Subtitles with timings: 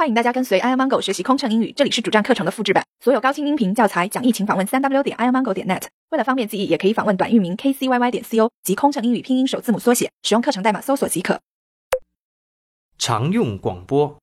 [0.00, 5.88] 欢迎大家跟随 i amango 学习空乘英语，这里是主站课程的复制版，所有高清音频教材讲义，请访问三 w 点 i amango 点 net。
[6.08, 11.42] 为了方便记忆，也可以访问短域名 kcyy 点 co 及空乘英语拼音首字母缩写，使用课程代码搜索即可。
[12.96, 14.18] 常用广播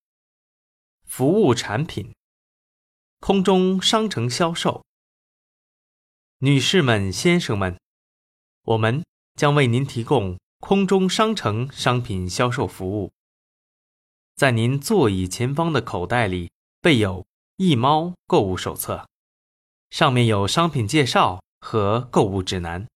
[1.05, 2.11] 服务产品，
[3.19, 4.83] 空中商城销售。
[6.39, 7.77] 女士们、先生们，
[8.63, 9.03] 我们
[9.35, 13.11] 将为您提供空中商城商品销售服务。
[14.36, 17.24] 在您座椅前方的口袋里备有
[17.56, 19.06] 一猫购物手册，
[19.90, 22.86] 上面有商品介绍和购物指南。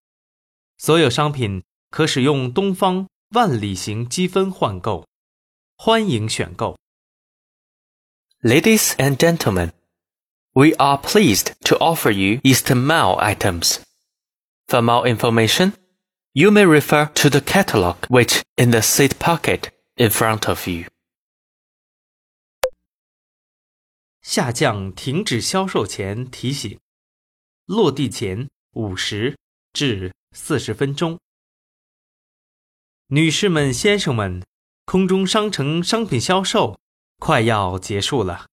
[0.79, 5.07] 所有商品可使用东方万里行积分换购，
[5.77, 6.77] 欢迎选购。
[8.43, 9.71] Ladies and gentlemen,
[10.53, 13.79] we are pleased to offer you Eastern Mile items.
[14.67, 15.73] For more information,
[16.33, 20.87] you may refer to the catalog which in the seat pocket in front of you.
[24.32, 26.80] 下降停止销售前提醒，
[27.66, 29.38] 落地前五十
[29.74, 31.20] 至四十分钟。
[33.08, 34.42] 女士们、先生们，
[34.86, 36.80] 空中商城商品销售
[37.20, 38.48] 快要结束了。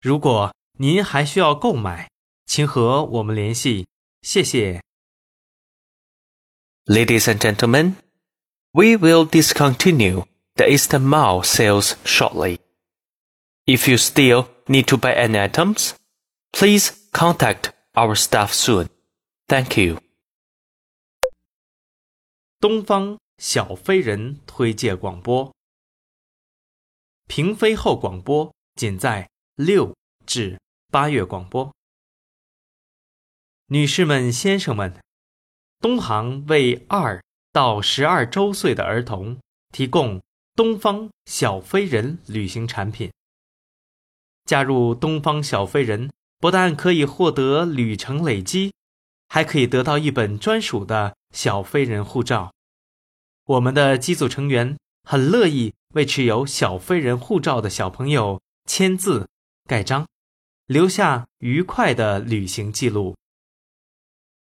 [0.00, 2.10] 如果您还需要购买，
[2.46, 3.86] 请和我们联系。
[4.22, 4.82] 谢谢。
[6.86, 7.96] Ladies and gentlemen,
[8.72, 12.63] we will discontinue the Eastern Mall sales shortly.
[13.66, 15.94] If you still need to buy any items,
[16.52, 18.88] please contact our staff soon.
[19.48, 20.00] Thank you.
[22.60, 25.50] 东方小飞人推介广播，
[27.26, 31.74] 平飞后广播仅在六至八月广播。
[33.68, 34.94] 女士们、先生们，
[35.80, 39.38] 东航为二到十二周岁的儿童
[39.72, 40.22] 提供
[40.54, 43.10] 东方小飞人旅行产品。
[44.44, 48.72] 加入东方小飞人，不但可以获得旅程累积，
[49.28, 52.52] 还可以得到一本专属的小飞人护照。
[53.46, 59.28] 我们的机组成员很乐意为持有小飞人护照的小朋友签字、
[59.66, 60.06] 盖章，
[60.66, 63.14] 留下愉快的旅行记录。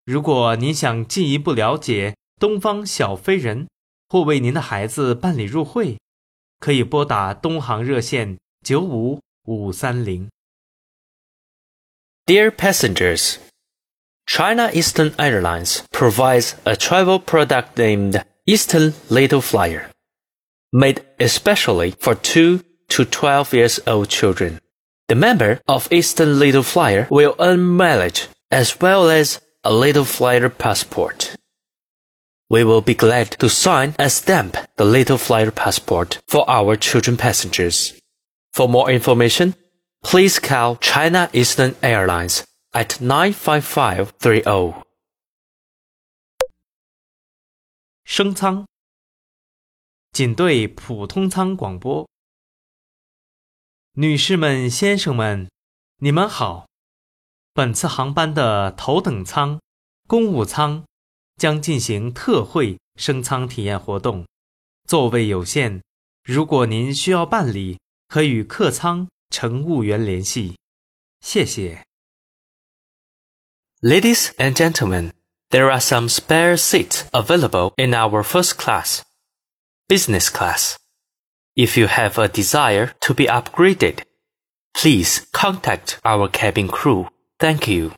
[0.06, 3.68] 如果您想进一步了解东方小飞人，
[4.10, 6.00] 或为您的孩子办理入会，
[6.60, 10.29] 可以拨打东航热线九五五三零。
[12.27, 13.39] Dear passengers,
[14.27, 19.91] China Eastern Airlines provides a travel product named Eastern Little Flyer,
[20.73, 24.59] made especially for 2 to 12 years old children.
[25.09, 30.49] The member of Eastern Little Flyer will earn mileage as well as a Little Flyer
[30.49, 31.37] passport.
[32.51, 37.17] We will be glad to sign and stamp the Little Flyer passport for our children
[37.17, 37.95] passengers.
[38.54, 39.54] For more information,
[40.02, 44.84] please call China Eastern Airlines at 95530.
[48.04, 48.66] 升舱，
[50.12, 52.06] 仅对普通舱广播。
[53.94, 55.50] 女士们、先生们，
[56.00, 56.68] 你们好。
[57.54, 59.62] 本次航班的头等舱、
[60.08, 60.86] 公务舱
[61.38, 64.28] 将进行特惠升舱体验活动，
[64.86, 65.82] 座位有限。
[66.24, 67.80] 如果您需要办理，
[68.11, 70.57] 可与客舱乘务员联系。
[71.21, 71.85] 谢谢。
[73.83, 75.13] Ladies and gentlemen,
[75.51, 79.03] there are some spare seats available in our first class,
[79.89, 80.77] business class.
[81.55, 84.03] If you have a desire to be upgraded,
[84.75, 87.09] please contact our cabin crew.
[87.39, 87.93] Thank you.